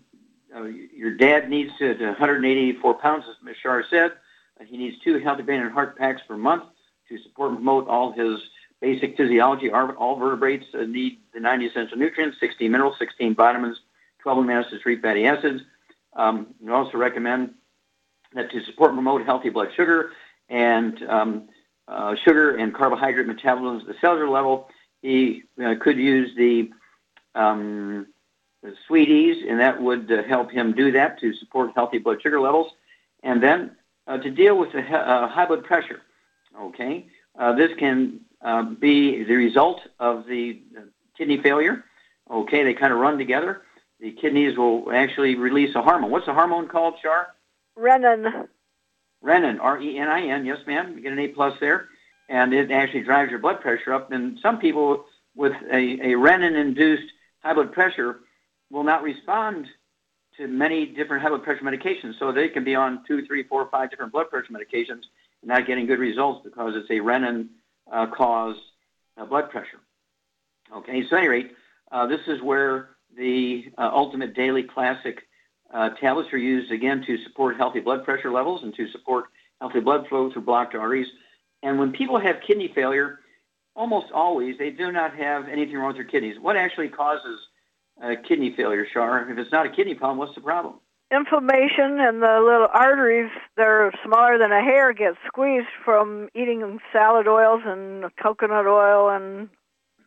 [0.55, 3.55] uh, your dad needs to, to 184 pounds, as Ms.
[3.61, 4.13] Char said.
[4.59, 6.63] Uh, he needs two healthy brain and heart packs per month
[7.09, 8.39] to support and promote all his
[8.81, 9.69] basic physiology.
[9.69, 13.77] All vertebrates uh, need the 90 essential nutrients, 16 minerals, 16 vitamins,
[14.19, 15.61] 12 amino acids, 3 fatty acids.
[16.15, 17.53] Um, we also recommend
[18.35, 20.11] to support and promote healthy blood sugar
[20.49, 21.49] and um,
[21.87, 24.69] uh, sugar and carbohydrate metabolism at the cellular level,
[25.01, 26.69] he uh, could use the,
[27.35, 28.07] um,
[28.63, 32.39] the Sweeties, and that would uh, help him do that to support healthy blood sugar
[32.39, 32.71] levels.
[33.23, 33.71] And then
[34.07, 36.01] uh, to deal with the uh, high blood pressure,
[36.59, 37.07] okay,
[37.37, 38.21] uh, this can
[38.79, 40.61] be the result of the
[41.17, 41.83] kidney failure.
[42.29, 43.61] Okay, they kind of run together.
[43.99, 46.11] The kidneys will actually release a hormone.
[46.11, 47.33] What's the hormone called, Char?
[47.77, 48.47] Renin.
[49.23, 50.45] Renin, R-E-N-I-N.
[50.45, 50.93] Yes, ma'am.
[50.95, 51.89] You get an A plus there,
[52.29, 54.11] and it actually drives your blood pressure up.
[54.11, 55.05] And some people
[55.35, 58.19] with a, a renin-induced high blood pressure
[58.71, 59.67] will not respond
[60.37, 62.19] to many different high blood pressure medications.
[62.19, 65.03] So they can be on two, three, four, five different blood pressure medications
[65.41, 67.47] and not getting good results because it's a renin
[67.91, 68.07] uh,
[69.17, 69.79] uh, blood pressure.
[70.75, 71.51] Okay, so at any rate,
[71.91, 75.23] uh, this is where the uh, Ultimate Daily Classic
[75.73, 79.25] uh, tablets are used again to support healthy blood pressure levels and to support
[79.59, 81.07] healthy blood flow through blocked arteries.
[81.63, 83.19] And when people have kidney failure,
[83.75, 86.39] almost always they do not have anything wrong with their kidneys.
[86.39, 87.39] What actually causes
[88.01, 89.29] uh, kidney failure, Char?
[89.29, 90.75] If it's not a kidney problem, what's the problem?
[91.09, 96.79] Inflammation and the little arteries that are smaller than a hair get squeezed from eating
[96.91, 99.47] salad oils and coconut oil and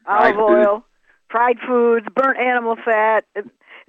[0.06, 0.84] olive oil,
[1.30, 3.24] fried foods, burnt animal fat.
[3.34, 3.46] It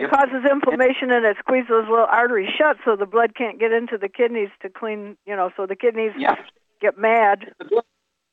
[0.10, 3.97] causes inflammation and it squeezes those little arteries shut so the blood can't get into
[3.97, 6.36] the kidneys to clean, you know, so the kidneys yeah.
[6.82, 7.54] get mad.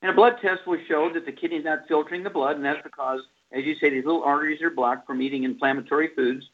[0.00, 2.82] And a blood test will show that the kidney's not filtering the blood, and that's
[2.82, 6.46] because, as you say, these little arteries are blocked from eating inflammatory foods.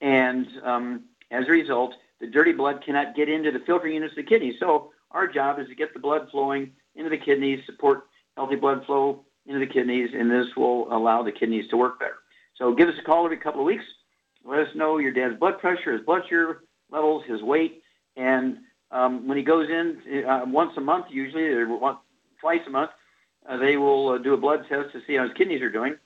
[0.00, 4.16] And um, as a result, the dirty blood cannot get into the filtering units of
[4.16, 4.54] the kidneys.
[4.58, 8.04] So our job is to get the blood flowing into the kidneys, support
[8.36, 12.16] healthy blood flow into the kidneys, and this will allow the kidneys to work better.
[12.56, 13.84] So give us a call every couple of weeks.
[14.46, 17.82] Let us know your dad's blood pressure, his blood sugar levels, his weight,
[18.16, 18.58] and
[18.90, 21.98] um, when he goes in uh, once a month, usually or once,
[22.40, 22.90] twice a month,
[23.48, 25.96] uh, they will uh, do a blood test to see how his kidneys are doing.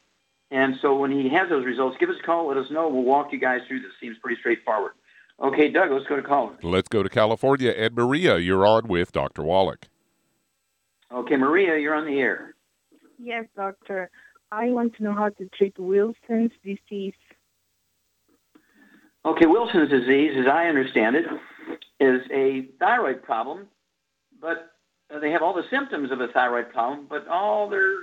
[0.50, 2.48] And so when he has those results, give us a call.
[2.48, 2.88] Let us know.
[2.88, 3.92] We'll walk you guys through this.
[4.00, 4.92] Seems pretty straightforward.
[5.40, 6.56] Okay, Doug, let's go to caller.
[6.62, 7.70] Let's go to California.
[7.70, 9.42] And Maria, you're on with Dr.
[9.42, 9.86] Wallach.
[11.12, 12.54] Okay, Maria, you're on the air.
[13.18, 14.10] Yes, doctor.
[14.52, 17.14] I want to know how to treat Wilson's disease.
[19.24, 21.26] Okay, Wilson's disease, as I understand it,
[22.00, 23.66] is a thyroid problem,
[24.40, 24.72] but
[25.14, 27.94] uh, they have all the symptoms of a thyroid problem, but all their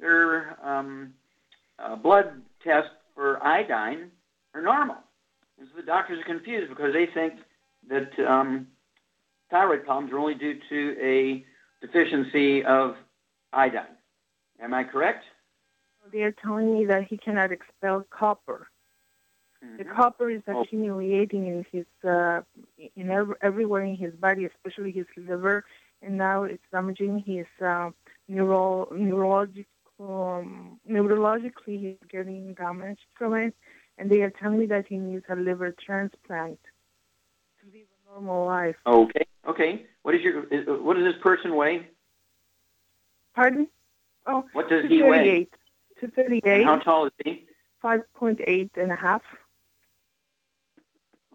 [0.00, 1.12] their um,
[1.78, 4.10] uh, blood tests for iodine
[4.54, 4.96] are normal.
[5.58, 7.34] And so the doctors are confused because they think
[7.88, 8.66] that um,
[9.50, 11.44] thyroid problems are only due to a
[11.84, 12.96] deficiency of
[13.52, 13.96] iodine.
[14.60, 15.24] Am I correct?
[16.12, 18.68] They're telling me that he cannot expel copper.
[19.64, 19.76] Mm-hmm.
[19.78, 20.62] The copper is oh.
[20.62, 22.40] accumulating in his uh,
[22.96, 25.64] in every, everywhere in his body, especially his liver,
[26.02, 27.90] and now it's damaging his uh,
[28.28, 29.64] neuro neurological
[30.00, 33.54] um, neurologically he's getting damaged from it,
[33.98, 36.58] and they are telling me that he needs a liver transplant
[37.60, 38.76] to live a normal life.
[38.86, 39.86] Okay, okay.
[40.02, 40.42] What is your
[40.82, 41.86] what does this person weigh?
[43.34, 43.68] Pardon?
[44.26, 45.48] Oh, what does he weigh?
[46.00, 46.64] To thirty-eight.
[46.64, 47.46] how tall is he?
[47.80, 49.22] Five point eight and a half.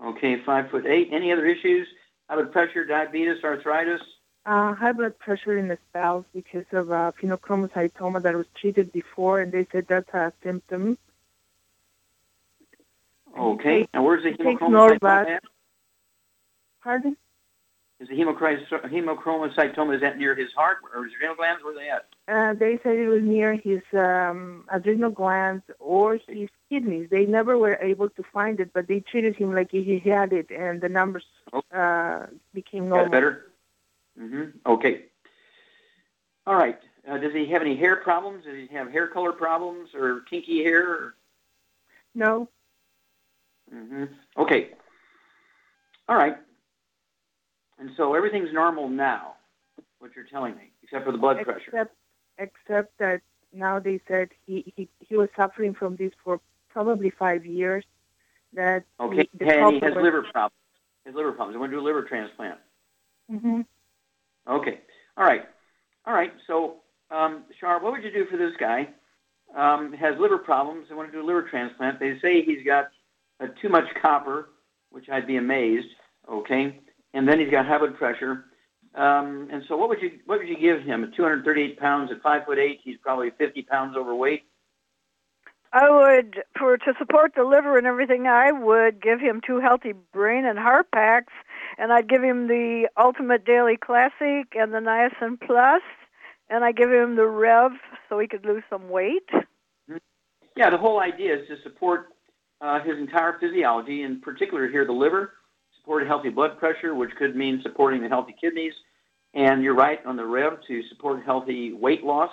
[0.04, 1.10] Okay, five foot eight.
[1.12, 1.88] Any other issues?
[2.30, 4.02] High blood pressure, diabetes, arthritis?
[4.46, 9.42] Uh, high blood pressure in the spouse because of uh, pheochromocytoma that was treated before,
[9.42, 10.98] and they said that's a symptom.
[13.38, 13.88] Okay.
[13.94, 15.44] And where's the hemochromocystoma at?
[16.84, 17.18] Pardon?
[18.00, 21.64] Is the hemochromocystoma, is that near his heart or his adrenal glands?
[21.64, 22.06] Where are they at?
[22.28, 27.10] Uh, they said it was near his um, adrenal glands or his kidneys.
[27.10, 30.52] They never were able to find it, but they treated him like he had it,
[30.52, 31.24] and the numbers
[31.54, 31.62] oh.
[31.74, 33.06] uh, became normal.
[33.06, 33.52] Got better?
[34.20, 34.44] Mm-hmm.
[34.66, 35.06] Okay.
[36.46, 36.80] All right.
[37.10, 38.44] Uh, does he have any hair problems?
[38.44, 40.90] Does he have hair color problems or kinky hair?
[40.90, 41.16] Or?
[42.14, 42.50] No.
[43.74, 44.06] Mm-hmm.
[44.38, 44.72] Okay.
[46.10, 46.38] All right.
[47.80, 49.36] And so everything's normal now,
[50.00, 51.90] what you're telling me, except for the blood except, pressure.
[52.38, 53.22] Except that
[53.54, 57.84] now they said he, he, he was suffering from this for probably five years.
[58.54, 60.04] That okay, he, and he has was...
[60.04, 60.54] liver problems.
[61.06, 61.56] His liver problems.
[61.56, 62.60] I want to do a liver transplant.
[63.32, 63.62] Mm-hmm.
[64.50, 64.80] Okay.
[65.18, 65.44] All right.
[66.06, 66.34] All right.
[66.46, 66.78] So,
[67.12, 68.90] um, Char, what would you do for this guy?
[69.56, 70.88] Um, has liver problems.
[70.92, 72.00] I want to do a liver transplant.
[72.00, 72.90] They say he's got
[73.40, 74.50] uh, too much copper,
[74.92, 75.88] which I'd be amazed.
[76.30, 76.80] Okay
[77.14, 78.46] and then he's got high blood pressure.
[78.98, 81.04] Um, and so, what would you what would you give him?
[81.04, 84.44] At 238 pounds, at five foot eight, he's probably 50 pounds overweight.
[85.72, 89.94] I would, for to support the liver and everything, I would give him two healthy
[90.14, 91.34] brain and heart packs,
[91.78, 95.84] and I'd give him the Ultimate Daily Classic and the Niacin Plus,
[96.50, 97.74] and I give him the Rev
[98.10, 99.30] so he could lose some weight.
[100.56, 102.08] Yeah, the whole idea is to support
[102.62, 105.34] uh, his entire physiology, in particular here the liver,
[105.80, 108.74] support healthy blood pressure, which could mean supporting the healthy kidneys,
[109.38, 112.32] and you're right on the Rev to support healthy weight loss.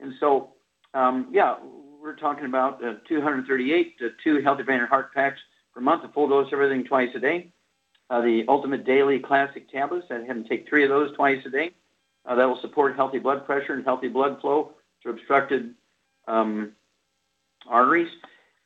[0.00, 0.50] And so,
[0.94, 1.54] um, yeah,
[2.02, 5.38] we're talking about uh, 238 to two healthy brain and heart packs
[5.72, 7.52] per month, a full dose of everything twice a day.
[8.10, 11.50] Uh, the Ultimate Daily Classic tablets, I'd have him take three of those twice a
[11.50, 11.70] day.
[12.26, 14.72] Uh, that will support healthy blood pressure and healthy blood flow
[15.04, 15.74] to obstructed
[16.26, 16.72] um,
[17.68, 18.10] arteries.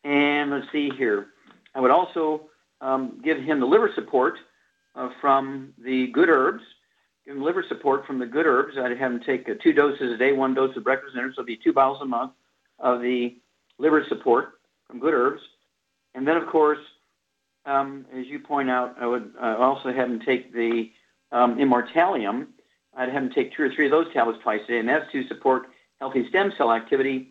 [0.04, 1.26] And let's see here.
[1.74, 2.48] I would also
[2.80, 4.36] um, give him the liver support
[4.94, 6.62] uh, from the good herbs.
[7.26, 8.76] Give him liver support from the good herbs.
[8.76, 11.32] I'd have him take uh, two doses a day, one dose of breakfast and dinner,
[11.34, 12.32] so it'd be two bottles a month
[12.78, 13.36] of the
[13.78, 15.40] liver support from good herbs.
[16.14, 16.78] And then, of course,
[17.66, 20.90] um, as you point out, I would uh, also have him take the
[21.32, 22.48] um, Imortalium.
[22.94, 25.10] I'd have him take two or three of those tablets twice a day, and that's
[25.12, 25.68] to support
[26.00, 27.30] healthy stem cell activity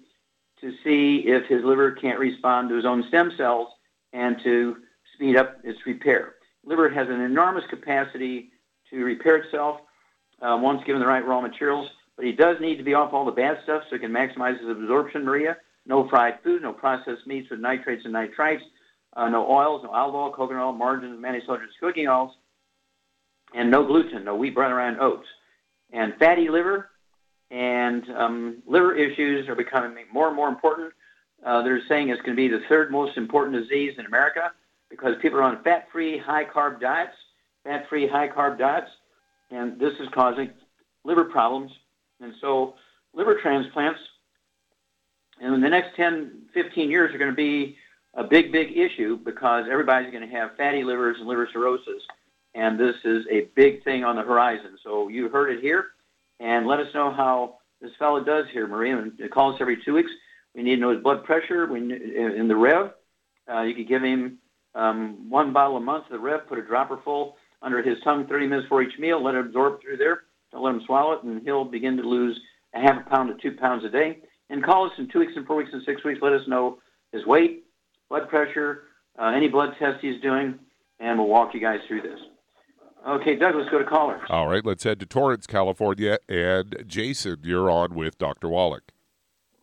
[0.59, 3.67] to see if his liver can't respond to his own stem cells
[4.11, 4.77] and to
[5.13, 6.35] speed up its repair.
[6.65, 8.49] Liver has an enormous capacity
[8.99, 9.81] to repair itself
[10.41, 13.25] uh, once given the right raw materials, but he does need to be off all
[13.25, 15.57] the bad stuff so he can maximize his absorption, Maria.
[15.85, 18.61] No fried food, no processed meats with nitrates and nitrites,
[19.15, 22.31] uh, no oils, no olive oil, coconut oil, margarine, manufactured cooking oils,
[23.53, 25.27] and no gluten, no wheat, bran, and oats.
[25.91, 26.89] And fatty liver
[27.51, 30.93] and um, liver issues are becoming more and more important.
[31.45, 34.51] Uh, they're saying it's going to be the third most important disease in America
[34.89, 37.15] because people are on fat-free, high-carb diets,
[37.63, 38.89] fat-free, high-carb diets,
[39.51, 40.49] and this is causing
[41.03, 41.71] liver problems.
[42.19, 42.75] And so
[43.13, 43.99] liver transplants
[45.41, 47.75] in the next 10, 15 years are going to be
[48.13, 52.01] a big, big issue because everybody's going to have fatty livers and liver cirrhosis.
[52.55, 54.77] And this is a big thing on the horizon.
[54.83, 55.87] So you heard it here.
[56.39, 58.97] And let us know how this fellow does here, Maria.
[58.99, 60.11] And call us every two weeks.
[60.53, 61.65] We need to know his blood pressure.
[61.65, 62.91] We in the Rev.
[63.51, 64.37] Uh, you could give him
[64.75, 66.47] um, one bottle a month of the Rev.
[66.47, 69.23] Put a dropper full under his tongue 30 minutes before each meal.
[69.23, 70.23] Let it absorb through there.
[70.51, 72.39] Don't let him swallow it, and he'll begin to lose
[72.75, 74.19] a half a pound to two pounds a day.
[74.49, 76.19] And call us in two weeks and four weeks and six weeks.
[76.21, 76.79] Let us know
[77.11, 77.63] his weight,
[78.09, 78.83] blood pressure,
[79.17, 80.59] uh, any blood test he's doing,
[80.99, 82.19] and we'll walk you guys through this.
[83.07, 84.21] Okay, Doug, let's go to callers.
[84.29, 86.19] All right, let's head to Torrance, California.
[86.29, 88.47] And Jason, you're on with Dr.
[88.47, 88.91] Wallach.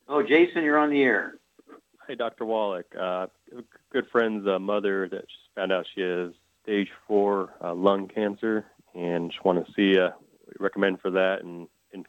[0.08, 1.34] Oh, Jason, you're on the air.
[2.06, 2.44] Hey, Dr.
[2.44, 2.86] Wallach.
[2.98, 3.28] Uh,
[3.92, 6.32] good friend's uh, mother that just found out she has
[6.70, 8.64] stage four uh, lung cancer,
[8.94, 10.10] and just want to see uh,
[10.60, 12.06] recommend for that, and, and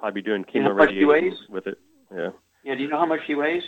[0.00, 1.78] probably doing chemo radiation with it.
[2.12, 2.30] Yeah.
[2.64, 2.74] Yeah.
[2.74, 3.62] Do you know how much she weighs?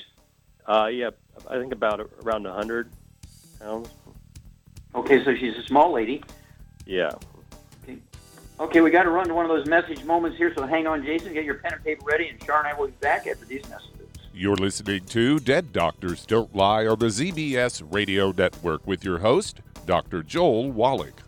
[0.66, 1.10] Uh, yeah,
[1.48, 2.90] I think about around a hundred
[3.60, 3.90] pounds.
[4.96, 6.24] Okay, so she's a small lady.
[6.84, 7.12] Yeah.
[7.84, 7.98] Okay.
[8.58, 11.04] Okay, we got to run to one of those message moments here, so hang on,
[11.04, 11.32] Jason.
[11.32, 13.62] Get your pen and paper ready, and Char and I will be back after these
[13.68, 13.98] messages.
[14.34, 19.60] You're listening to Dead Doctors Don't Lie on the ZBS Radio Network with your host,
[19.88, 20.22] Dr.
[20.22, 21.27] Joel Wallach.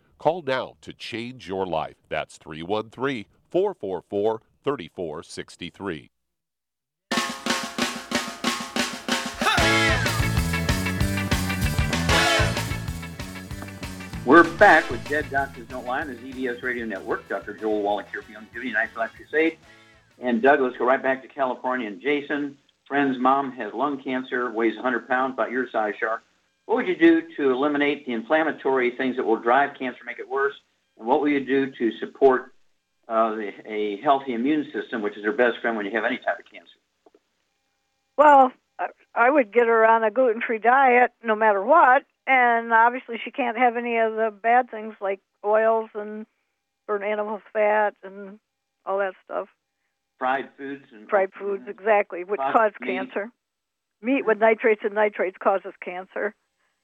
[0.21, 1.95] Call now to change your life.
[2.07, 6.11] That's 313 444 3463.
[14.23, 17.27] We're back with Dead Doctors Don't Lie on the ZBS Radio Network.
[17.27, 17.55] Dr.
[17.55, 19.57] Joel Wallach here for Youngevity Night Life Crusade.
[20.19, 21.87] And Doug, let's go right back to California.
[21.87, 26.21] And Jason, friend's mom has lung cancer, weighs 100 pounds, about your size, Shark.
[26.71, 30.29] What would you do to eliminate the inflammatory things that will drive cancer, make it
[30.29, 30.53] worse?
[30.97, 32.53] And what will you do to support
[33.09, 36.15] uh, the, a healthy immune system, which is your best friend when you have any
[36.15, 36.77] type of cancer?
[38.17, 38.53] Well,
[39.13, 43.57] I would get her on a gluten-free diet no matter what, and obviously she can't
[43.57, 46.25] have any of the bad things like oils and
[46.87, 48.39] burnt animal fat and
[48.85, 49.49] all that stuff.
[50.19, 52.95] Fried foods and fried foods, exactly, which cause meat.
[52.95, 53.29] cancer.
[54.01, 56.33] Meat with nitrates and nitrates causes cancer.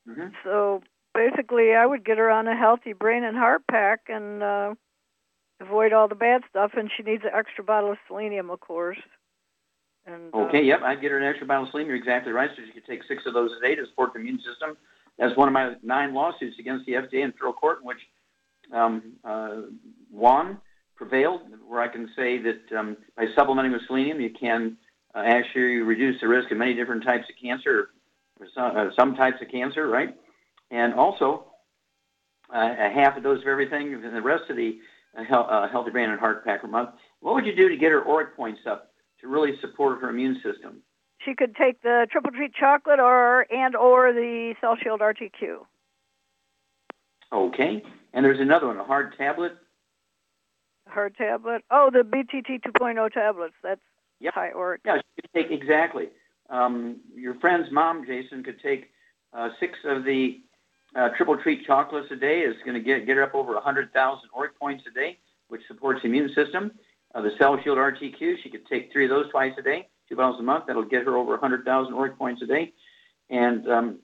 [0.08, 0.28] Mm-hmm.
[0.44, 0.82] So
[1.14, 4.74] basically, I would get her on a healthy brain and heart pack and uh,
[5.60, 6.72] avoid all the bad stuff.
[6.78, 9.00] And she needs an extra bottle of selenium, of course.
[10.06, 11.90] And, uh, Okay, yep, I'd get her an extra bottle of selenium.
[11.90, 12.50] You're exactly right.
[12.56, 14.78] So she could take six of those a day to support the immune system.
[15.18, 17.98] That's one of my nine lawsuits against the FDA in federal court, in which
[18.72, 19.62] um, uh,
[20.12, 20.60] won,
[20.96, 24.78] prevailed, where I can say that um, by supplementing with selenium, you can
[25.16, 27.90] uh, actually reduce the risk of many different types of cancer,
[28.54, 30.16] some, uh, some types of cancer, right?
[30.72, 31.46] And also,
[32.54, 34.80] uh, a half a dose of everything, and the rest of the
[35.18, 36.92] uh, uh, Healthy Brain and Heart Pack per month.
[37.22, 40.36] What would you do to get her ORAC points up to really support her immune
[40.44, 40.82] system?
[41.26, 45.66] she could take the triple treat chocolate or and or the Cell Shield RTQ.
[47.34, 47.84] Okay.
[48.14, 49.54] And there's another one, a hard tablet.
[50.88, 51.64] Hard tablet.
[51.70, 53.56] Oh, the BTT 2.0 tablets.
[53.64, 53.82] That's
[54.20, 54.34] Yep.
[54.34, 54.78] high ORAC.
[54.86, 56.10] Yeah, she could take exactly.
[56.50, 58.92] Um, your friend's mom, Jason, could take
[59.34, 60.42] uh, six of the
[60.96, 62.40] uh, triple treat chocolates a day.
[62.40, 65.18] Is going to get get her up over 100,000 ORAC points a day,
[65.50, 66.72] which supports the immune system.
[67.14, 70.16] Uh, the Cell Shield RTQ, she could take three of those twice a day, two
[70.16, 70.66] bottles a month.
[70.68, 72.74] That'll get her over 100,000 ORAC points a day,
[73.30, 74.00] and um,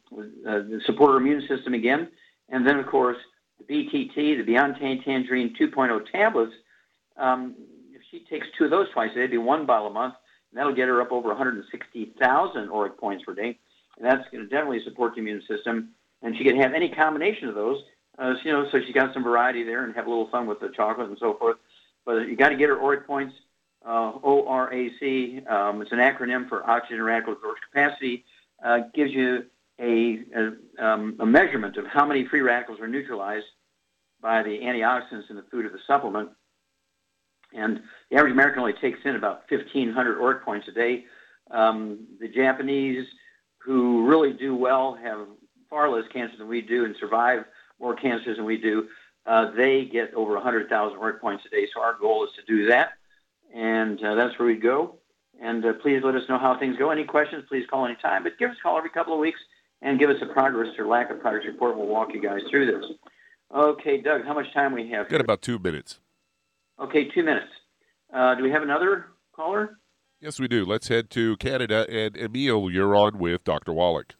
[0.47, 2.09] uh, support her immune system again.
[2.49, 3.17] And then, of course,
[3.59, 6.53] the BTT, the Beyond Tangerine 2.0 tablets.
[7.17, 7.55] Um,
[7.93, 10.15] if she takes two of those twice a day, it'd be one bottle a month,
[10.55, 13.57] that'll get her up over 160,000 ORAC points per day.
[13.97, 15.89] And that's going to definitely support the immune system.
[16.21, 17.83] And she can have any combination of those,
[18.17, 20.59] uh, you know, so she's got some variety there and have a little fun with
[20.59, 21.57] the chocolate and so forth.
[22.05, 23.33] But you got to get her ORAC points,
[23.85, 25.49] uh, ORAC.
[25.49, 28.25] Um, it's an acronym for oxygen radical storage capacity.
[28.63, 29.45] Uh, gives you
[29.79, 33.45] a, a, um, a measurement of how many free radicals are neutralized
[34.21, 36.29] by the antioxidants in the food of the supplement.
[37.55, 41.05] And the average American only takes in about 1,500 ORAC points a day.
[41.51, 43.05] Um, the Japanese,
[43.59, 45.27] who really do well, have
[45.69, 47.45] far less cancer than we do, and survive
[47.79, 48.87] more cancers than we do,
[49.25, 51.67] uh, they get over 100,000 ORAC points a day.
[51.73, 52.93] So our goal is to do that,
[53.53, 54.95] and uh, that's where we go.
[55.41, 56.89] And uh, please let us know how things go.
[56.89, 58.23] Any questions, please call anytime.
[58.23, 59.39] But give us a call every couple of weeks
[59.81, 61.77] and give us a progress or lack of progress report.
[61.77, 62.91] We'll walk you guys through this.
[63.53, 65.09] Okay, Doug, how much time we have?
[65.09, 65.99] Got about two minutes.
[66.80, 67.51] Okay, two minutes.
[68.13, 69.78] Uh, do we have another caller?
[70.19, 70.65] Yes, we do.
[70.65, 71.86] Let's head to Canada.
[71.89, 73.74] And Emil, you're on with Dr.
[73.74, 74.15] Wallach.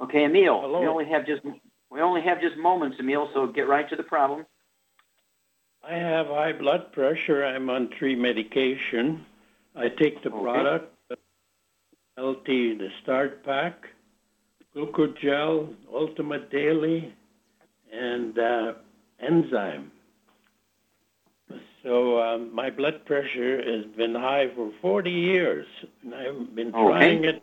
[0.00, 0.60] Okay, Emil.
[0.60, 0.80] Hello.
[0.80, 1.42] We only have just
[1.90, 3.28] we only have just moments, Emil.
[3.34, 4.46] So get right to the problem.
[5.86, 7.44] I have high blood pressure.
[7.44, 9.26] I'm on three medication.
[9.76, 10.42] I take the okay.
[10.42, 10.94] product,
[12.16, 13.86] LT, the Start Pack,
[14.74, 17.14] Glucogel, Ultimate Daily,
[17.92, 18.72] and uh,
[19.20, 19.90] enzyme.
[21.84, 25.66] So um, my blood pressure has been high for 40 years,
[26.02, 27.42] and I've been trying it.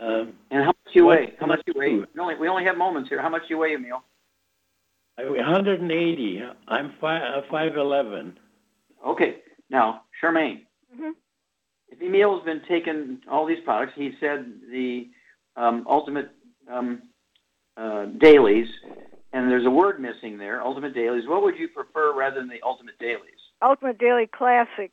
[0.00, 1.34] Um, and how much you weigh?
[1.38, 1.94] How much you weigh?
[1.94, 3.22] We only, we only have moments here.
[3.22, 4.02] How much you weigh, Emil?
[5.16, 6.42] I weigh 180.
[6.66, 8.32] I'm five, uh, 5'11".
[9.06, 9.36] Okay.
[9.70, 10.62] Now, Charmaine,
[10.92, 11.10] mm-hmm.
[11.90, 15.08] if Emil has been taking all these products, he said the
[15.56, 16.30] um, ultimate
[16.68, 17.02] um,
[17.76, 18.66] uh, dailies,
[19.34, 21.24] and there's a word missing there, ultimate dailies.
[21.26, 23.42] What would you prefer rather than the ultimate dailies?
[23.60, 24.92] Ultimate Daily Classic.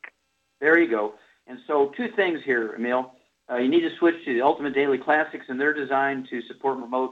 [0.59, 1.13] There you go.
[1.47, 3.13] And so, two things here, Emil.
[3.51, 6.77] Uh, you need to switch to the Ultimate Daily Classics, and they're designed to support
[6.77, 7.11] and promote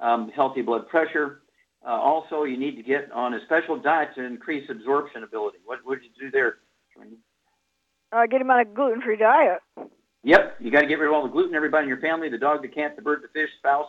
[0.00, 1.40] um, healthy blood pressure.
[1.84, 5.58] Uh, also, you need to get on a special diet to increase absorption ability.
[5.64, 6.58] What would you do there?
[8.12, 9.60] Uh, get him on a gluten-free diet.
[10.22, 11.54] Yep, you got to get rid of all the gluten.
[11.54, 13.88] Everybody in your family, the dog, the cat, the bird, the fish, spouse,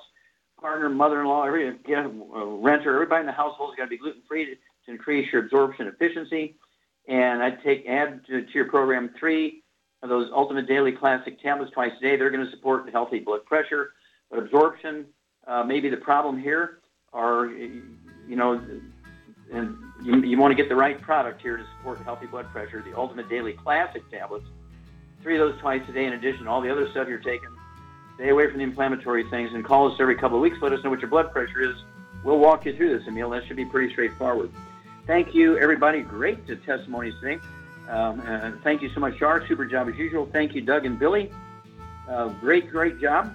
[0.59, 4.55] partner, mother-in-law, every get renter, everybody in the household has got to be gluten-free to,
[4.55, 6.55] to, increase your absorption efficiency.
[7.07, 9.63] And I'd take add to, to your program three
[10.01, 12.15] of those Ultimate Daily Classic tablets twice a day.
[12.15, 13.91] They're going to support healthy blood pressure,
[14.29, 15.05] but absorption
[15.47, 16.79] uh, may be the problem here.
[17.11, 18.61] Or you know,
[19.51, 22.83] and you, you want to get the right product here to support healthy blood pressure.
[22.83, 24.45] The Ultimate Daily Classic tablets,
[25.23, 27.49] three of those twice a day in addition to all the other stuff you're taking
[28.19, 30.57] Stay away from the inflammatory things and call us every couple of weeks.
[30.61, 31.77] Let us know what your blood pressure is.
[32.21, 33.29] We'll walk you through this, Emil.
[33.29, 34.51] That should be pretty straightforward.
[35.07, 36.01] Thank you, everybody.
[36.01, 37.41] Great testimonies today.
[37.87, 39.47] Um, uh, thank you so much, Char.
[39.47, 40.29] Super job as usual.
[40.33, 41.31] Thank you, Doug and Billy.
[42.09, 43.33] Uh, great, great job.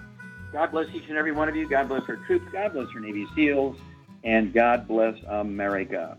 [0.53, 1.66] God bless each and every one of you.
[1.66, 2.45] God bless our troops.
[2.53, 3.78] God bless our Navy SEALs.
[4.22, 6.18] And God bless America.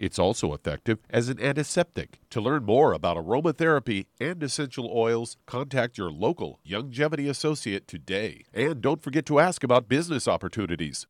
[0.00, 2.20] It's also effective as an antiseptic.
[2.30, 8.46] To learn more about aromatherapy and essential oils, contact your local Youngevity associate today.
[8.54, 11.06] And don't forget to ask about business opportunities.